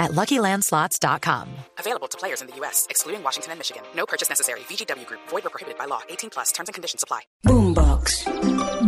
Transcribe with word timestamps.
at 0.00 0.12
LuckyLandSlots.com. 0.12 1.46
Available 1.78 2.08
to 2.08 2.18
players 2.18 2.40
in 2.40 2.48
the 2.48 2.56
U.S., 2.56 2.86
excluding 2.90 3.22
Washington 3.22 3.52
and 3.52 3.60
Michigan. 3.60 3.82
No 3.94 4.06
purchase 4.06 4.28
necessary. 4.28 4.60
VGW 4.60 5.06
Group. 5.06 5.20
Void 5.28 5.46
or 5.46 5.50
prohibited 5.50 5.78
by 5.78 5.84
law. 5.84 6.00
18 6.08 6.30
plus. 6.30 6.50
Terms 6.50 6.68
and 6.68 6.74
conditions 6.74 7.04
apply. 7.04 7.20
Boombox. 7.44 8.24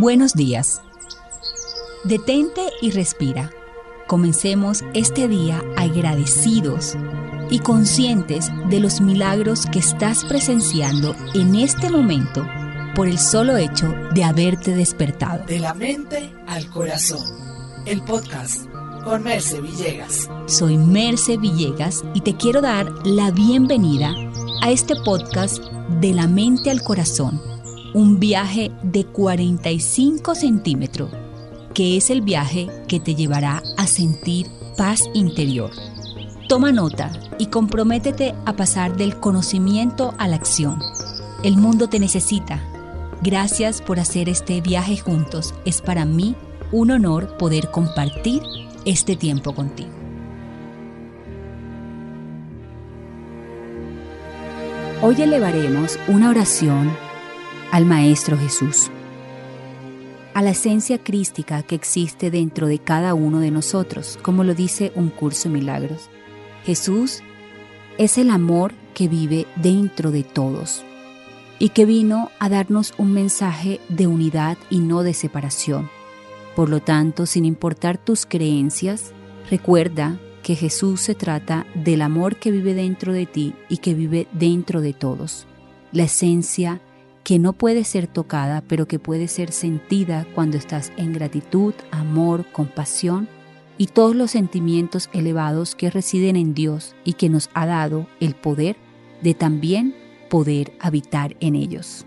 Buenos 0.00 0.32
días. 0.32 0.80
Detente 2.04 2.68
y 2.80 2.90
respira. 2.90 3.52
Comencemos 4.08 4.82
este 4.94 5.28
día 5.28 5.62
agradecidos 5.76 6.96
y 7.50 7.60
conscientes 7.60 8.50
de 8.68 8.80
los 8.80 9.00
milagros 9.00 9.66
que 9.66 9.78
estás 9.78 10.24
presenciando 10.24 11.14
en 11.34 11.54
este 11.54 11.90
momento 11.90 12.46
por 12.94 13.08
el 13.08 13.18
solo 13.18 13.56
hecho 13.56 13.88
de 14.12 14.24
haberte 14.24 14.74
despertado. 14.74 15.44
De 15.44 15.58
la 15.58 15.74
mente 15.74 16.32
al 16.46 16.68
corazón. 16.70 17.22
El 17.86 18.02
podcast 18.02 18.71
con 19.04 19.22
Merce 19.22 19.60
Villegas. 19.60 20.28
Soy 20.46 20.76
Merce 20.76 21.36
Villegas 21.36 22.04
y 22.14 22.20
te 22.20 22.36
quiero 22.36 22.60
dar 22.60 22.90
la 23.06 23.30
bienvenida 23.30 24.14
a 24.62 24.70
este 24.70 24.94
podcast 25.04 25.62
de 26.00 26.12
la 26.12 26.26
mente 26.26 26.70
al 26.70 26.82
corazón, 26.82 27.40
un 27.94 28.20
viaje 28.20 28.70
de 28.82 29.04
45 29.04 30.34
centímetros, 30.34 31.10
que 31.74 31.96
es 31.96 32.10
el 32.10 32.22
viaje 32.22 32.68
que 32.86 33.00
te 33.00 33.14
llevará 33.14 33.62
a 33.76 33.86
sentir 33.86 34.46
paz 34.76 35.02
interior. 35.14 35.70
Toma 36.48 36.70
nota 36.70 37.12
y 37.38 37.46
comprométete 37.46 38.34
a 38.44 38.54
pasar 38.54 38.96
del 38.96 39.18
conocimiento 39.18 40.14
a 40.18 40.28
la 40.28 40.36
acción. 40.36 40.78
El 41.42 41.56
mundo 41.56 41.88
te 41.88 41.98
necesita. 41.98 42.62
Gracias 43.22 43.80
por 43.80 43.98
hacer 43.98 44.28
este 44.28 44.60
viaje 44.60 44.96
juntos. 44.96 45.54
Es 45.64 45.80
para 45.80 46.04
mí 46.04 46.34
un 46.72 46.90
honor 46.90 47.36
poder 47.36 47.70
compartir 47.70 48.42
este 48.84 49.16
tiempo 49.16 49.54
contigo. 49.54 49.90
Hoy 55.00 55.20
elevaremos 55.20 55.98
una 56.06 56.30
oración 56.30 56.90
al 57.72 57.86
Maestro 57.86 58.38
Jesús, 58.38 58.90
a 60.34 60.42
la 60.42 60.50
esencia 60.50 60.98
crística 60.98 61.62
que 61.62 61.74
existe 61.74 62.30
dentro 62.30 62.66
de 62.68 62.78
cada 62.78 63.14
uno 63.14 63.40
de 63.40 63.50
nosotros, 63.50 64.18
como 64.22 64.44
lo 64.44 64.54
dice 64.54 64.92
un 64.94 65.10
curso 65.10 65.48
de 65.48 65.54
milagros. 65.54 66.08
Jesús 66.64 67.22
es 67.98 68.16
el 68.16 68.30
amor 68.30 68.74
que 68.94 69.08
vive 69.08 69.46
dentro 69.56 70.12
de 70.12 70.22
todos 70.22 70.84
y 71.58 71.70
que 71.70 71.84
vino 71.84 72.30
a 72.38 72.48
darnos 72.48 72.94
un 72.98 73.12
mensaje 73.12 73.80
de 73.88 74.06
unidad 74.06 74.56
y 74.70 74.78
no 74.78 75.02
de 75.02 75.14
separación. 75.14 75.90
Por 76.54 76.68
lo 76.68 76.80
tanto, 76.80 77.26
sin 77.26 77.44
importar 77.44 77.98
tus 77.98 78.26
creencias, 78.26 79.12
recuerda 79.50 80.18
que 80.42 80.56
Jesús 80.56 81.00
se 81.00 81.14
trata 81.14 81.66
del 81.74 82.02
amor 82.02 82.36
que 82.36 82.50
vive 82.50 82.74
dentro 82.74 83.12
de 83.12 83.26
ti 83.26 83.54
y 83.68 83.78
que 83.78 83.94
vive 83.94 84.26
dentro 84.32 84.80
de 84.80 84.92
todos. 84.92 85.46
La 85.92 86.04
esencia 86.04 86.80
que 87.24 87.38
no 87.38 87.52
puede 87.52 87.84
ser 87.84 88.06
tocada, 88.06 88.62
pero 88.66 88.86
que 88.86 88.98
puede 88.98 89.28
ser 89.28 89.52
sentida 89.52 90.26
cuando 90.34 90.56
estás 90.56 90.92
en 90.96 91.12
gratitud, 91.12 91.74
amor, 91.90 92.44
compasión 92.50 93.28
y 93.78 93.86
todos 93.86 94.16
los 94.16 94.32
sentimientos 94.32 95.08
elevados 95.12 95.74
que 95.74 95.90
residen 95.90 96.36
en 96.36 96.54
Dios 96.54 96.94
y 97.04 97.14
que 97.14 97.28
nos 97.28 97.48
ha 97.54 97.66
dado 97.66 98.06
el 98.20 98.34
poder 98.34 98.76
de 99.22 99.34
también 99.34 99.94
poder 100.28 100.72
habitar 100.80 101.36
en 101.40 101.54
ellos. 101.54 102.04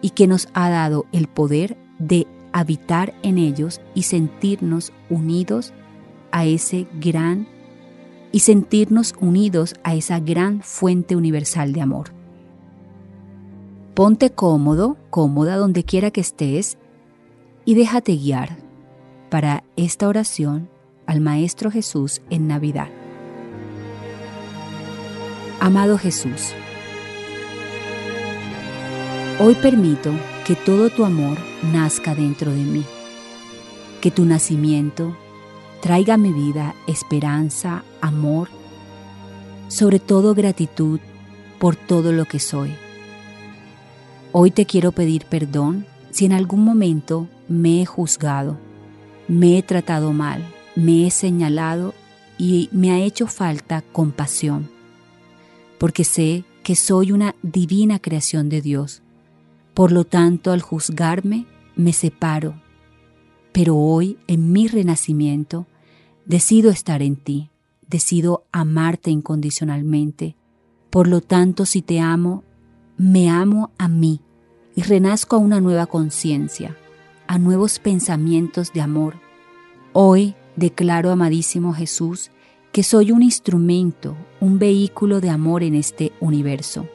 Y 0.00 0.10
que 0.10 0.26
nos 0.26 0.48
ha 0.54 0.70
dado 0.70 1.06
el 1.12 1.26
poder 1.26 1.76
de 1.98 2.26
habitar 2.52 3.14
en 3.22 3.38
ellos 3.38 3.80
y 3.94 4.02
sentirnos 4.02 4.92
unidos 5.10 5.72
a 6.30 6.44
ese 6.44 6.86
gran 7.00 7.46
y 8.32 8.40
sentirnos 8.40 9.14
unidos 9.20 9.74
a 9.84 9.94
esa 9.94 10.20
gran 10.20 10.60
fuente 10.60 11.16
universal 11.16 11.72
de 11.72 11.80
amor. 11.80 12.12
Ponte 13.94 14.30
cómodo, 14.30 14.96
cómoda 15.10 15.56
donde 15.56 15.84
quiera 15.84 16.10
que 16.10 16.20
estés 16.20 16.78
y 17.64 17.74
déjate 17.74 18.16
guiar 18.16 18.56
para 19.30 19.64
esta 19.76 20.08
oración 20.08 20.68
al 21.06 21.20
Maestro 21.20 21.70
Jesús 21.70 22.22
en 22.30 22.46
Navidad. 22.46 22.88
Amado 25.60 25.98
Jesús, 25.98 26.52
hoy 29.40 29.54
permito 29.56 30.12
que 30.46 30.54
todo 30.54 30.90
tu 30.90 31.04
amor 31.04 31.36
nazca 31.62 32.14
dentro 32.14 32.52
de 32.52 32.62
mí, 32.62 32.84
que 34.00 34.10
tu 34.10 34.24
nacimiento 34.24 35.16
traiga 35.80 36.14
a 36.14 36.18
mi 36.18 36.32
vida 36.32 36.74
esperanza, 36.86 37.84
amor, 38.00 38.48
sobre 39.68 40.00
todo 40.00 40.34
gratitud 40.34 41.00
por 41.58 41.76
todo 41.76 42.12
lo 42.12 42.24
que 42.24 42.38
soy. 42.38 42.74
Hoy 44.32 44.50
te 44.50 44.66
quiero 44.66 44.92
pedir 44.92 45.24
perdón 45.26 45.86
si 46.10 46.24
en 46.24 46.32
algún 46.32 46.64
momento 46.64 47.28
me 47.48 47.82
he 47.82 47.86
juzgado, 47.86 48.58
me 49.26 49.58
he 49.58 49.62
tratado 49.62 50.12
mal, 50.12 50.44
me 50.74 51.06
he 51.06 51.10
señalado 51.10 51.94
y 52.38 52.68
me 52.72 52.92
ha 52.92 53.00
hecho 53.00 53.26
falta 53.26 53.82
compasión, 53.92 54.70
porque 55.78 56.04
sé 56.04 56.44
que 56.62 56.76
soy 56.76 57.12
una 57.12 57.34
divina 57.42 57.98
creación 57.98 58.48
de 58.48 58.60
Dios. 58.60 59.02
Por 59.78 59.92
lo 59.92 60.02
tanto, 60.02 60.50
al 60.50 60.60
juzgarme, 60.60 61.46
me 61.76 61.92
separo. 61.92 62.60
Pero 63.52 63.76
hoy, 63.76 64.18
en 64.26 64.50
mi 64.50 64.66
renacimiento, 64.66 65.68
decido 66.26 66.72
estar 66.72 67.00
en 67.00 67.14
ti, 67.14 67.50
decido 67.86 68.42
amarte 68.50 69.12
incondicionalmente. 69.12 70.34
Por 70.90 71.06
lo 71.06 71.20
tanto, 71.20 71.64
si 71.64 71.80
te 71.80 72.00
amo, 72.00 72.42
me 72.96 73.30
amo 73.30 73.70
a 73.78 73.86
mí 73.86 74.20
y 74.74 74.82
renazco 74.82 75.36
a 75.36 75.38
una 75.38 75.60
nueva 75.60 75.86
conciencia, 75.86 76.76
a 77.28 77.38
nuevos 77.38 77.78
pensamientos 77.78 78.72
de 78.72 78.80
amor. 78.80 79.14
Hoy 79.92 80.34
declaro, 80.56 81.12
amadísimo 81.12 81.72
Jesús, 81.72 82.32
que 82.72 82.82
soy 82.82 83.12
un 83.12 83.22
instrumento, 83.22 84.16
un 84.40 84.58
vehículo 84.58 85.20
de 85.20 85.30
amor 85.30 85.62
en 85.62 85.76
este 85.76 86.10
universo, 86.18 86.88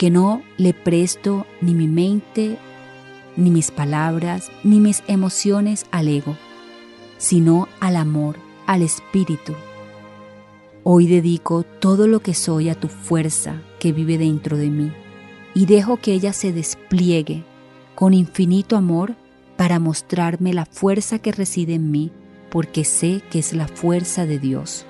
que 0.00 0.08
no 0.08 0.42
le 0.56 0.72
presto 0.72 1.46
ni 1.60 1.74
mi 1.74 1.86
mente, 1.86 2.56
ni 3.36 3.50
mis 3.50 3.70
palabras, 3.70 4.50
ni 4.64 4.80
mis 4.80 5.02
emociones 5.08 5.84
al 5.90 6.08
ego, 6.08 6.38
sino 7.18 7.68
al 7.80 7.96
amor, 7.96 8.36
al 8.66 8.80
espíritu. 8.80 9.52
Hoy 10.84 11.06
dedico 11.06 11.64
todo 11.64 12.06
lo 12.06 12.20
que 12.20 12.32
soy 12.32 12.70
a 12.70 12.74
tu 12.74 12.88
fuerza 12.88 13.60
que 13.78 13.92
vive 13.92 14.16
dentro 14.16 14.56
de 14.56 14.70
mí 14.70 14.90
y 15.52 15.66
dejo 15.66 15.98
que 15.98 16.14
ella 16.14 16.32
se 16.32 16.50
despliegue 16.50 17.44
con 17.94 18.14
infinito 18.14 18.78
amor 18.78 19.16
para 19.58 19.78
mostrarme 19.80 20.54
la 20.54 20.64
fuerza 20.64 21.18
que 21.18 21.32
reside 21.32 21.74
en 21.74 21.90
mí, 21.90 22.10
porque 22.50 22.84
sé 22.84 23.20
que 23.30 23.40
es 23.40 23.52
la 23.52 23.68
fuerza 23.68 24.24
de 24.24 24.38
Dios. 24.38 24.86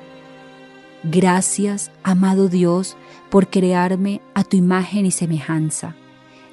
Gracias, 1.03 1.91
amado 2.03 2.49
Dios, 2.49 2.97
por 3.31 3.49
crearme 3.49 4.21
a 4.35 4.45
tu 4.45 4.59
imagen 4.59 5.07
y 5.07 5.11
semejanza, 5.11 5.97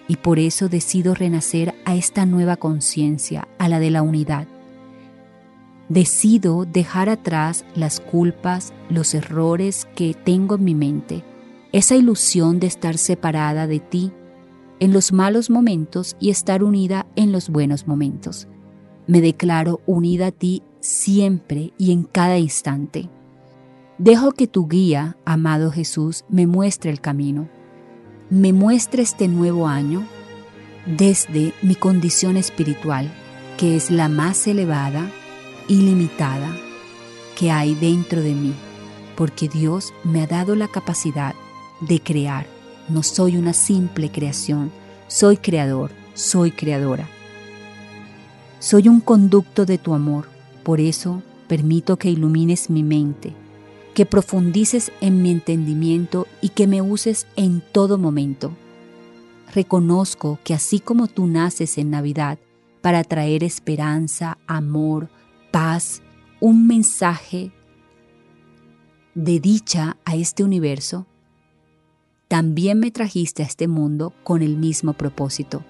y 0.08 0.16
por 0.16 0.40
eso 0.40 0.69
decido 0.69 1.13
renacer 1.13 1.75
a 1.84 1.96
esta 1.96 2.26
nueva 2.26 2.55
conciencia, 2.55 3.47
a 3.58 3.67
la 3.67 3.79
de 3.79 3.91
la 3.91 4.03
unidad. 4.03 4.47
Decido 5.90 6.64
dejar 6.66 7.09
atrás 7.09 7.66
las 7.76 7.99
culpas, 7.99 8.73
los 8.90 9.14
errores 9.14 9.85
que 9.96 10.14
tengo 10.14 10.55
en 10.55 10.64
mi 10.64 10.76
mente, 10.76 11.23
esa 11.73 11.96
ilusión 11.96 12.61
de 12.61 12.67
estar 12.67 12.97
separada 12.97 13.67
de 13.67 13.82
ti 13.82 14.14
en 14.79 14.94
los 14.94 15.11
malos 15.11 15.49
momentos 15.49 16.16
y 16.22 16.29
estar 16.29 16.64
unida 16.64 17.05
en 17.17 17.34
los 17.34 17.49
buenos 17.49 17.85
momentos. 17.85 18.47
Me 19.08 19.20
declaro 19.20 19.82
unida 19.85 20.28
a 20.28 20.32
ti 20.32 20.64
siempre 20.79 21.73
y 21.78 21.91
en 21.91 22.03
cada 22.03 22.38
instante. 22.38 23.09
Dejo 23.97 24.32
que 24.32 24.47
tu 24.47 24.67
guía, 24.67 25.17
amado 25.26 25.72
Jesús, 25.72 26.23
me 26.29 26.46
muestre 26.46 26.91
el 26.91 27.02
camino. 27.02 27.49
Me 28.29 28.53
muestre 28.53 29.02
este 29.02 29.28
nuevo 29.28 29.67
año 29.67 30.05
desde 30.85 31.53
mi 31.61 31.76
condición 31.76 32.38
espiritual, 32.38 33.11
que 33.58 33.76
es 33.76 33.90
la 33.90 34.08
más 34.08 34.46
elevada 34.47 35.09
y 35.67 35.82
limitada 35.82 36.55
que 37.35 37.52
hay 37.52 37.73
dentro 37.76 38.22
de 38.22 38.34
mí, 38.34 38.53
porque 39.16 39.47
Dios 39.47 39.94
me 40.03 40.22
ha 40.22 40.28
dado 40.28 40.55
la 40.55 40.67
capacidad 40.67 41.34
de 41.82 41.99
crear. 41.99 42.46
No 42.90 43.02
soy 43.02 43.35
una 43.38 43.53
simple 43.53 44.11
creación, 44.11 44.72
Soy 45.09 45.38
creador, 45.38 45.91
soy 46.16 46.52
creadora. 46.52 47.08
Soy 48.59 48.90
un 48.90 48.99
conducto 48.99 49.66
de 49.66 49.78
tu 49.78 49.94
amor, 49.94 50.28
por 50.64 50.82
eso 50.82 51.23
permito 51.47 51.96
que 51.96 52.09
ilumines 52.09 52.70
mi 52.70 52.84
mente, 52.84 53.34
que 53.97 54.05
profundices 54.05 54.91
en 55.02 55.23
mi 55.23 55.32
entendimiento 55.32 56.28
y 56.40 56.49
que 56.49 56.67
me 56.67 56.84
uses 56.84 57.26
en 57.35 57.64
todo 57.72 57.97
momento. 57.97 58.52
Reconozco 59.55 60.38
que 60.44 60.53
así 60.53 60.79
como 60.79 61.08
tú 61.08 61.26
naces 61.26 61.79
en 61.79 61.90
Navidad 61.90 62.38
para 62.84 63.03
traer 63.03 63.44
esperanza, 63.44 64.38
amor, 64.46 65.09
paz, 65.49 66.03
un 66.40 66.67
mensaje 66.67 67.52
de 69.16 69.40
dicha 69.40 69.97
a 70.05 70.16
este 70.16 70.44
universo, 70.44 71.08
también 72.28 72.79
me 72.79 72.91
trajiste 72.91 73.41
a 73.41 73.47
este 73.47 73.67
mundo 73.67 74.14
con 74.23 74.44
el 74.44 74.58
mismo 74.58 74.94
propósito, 74.94 75.64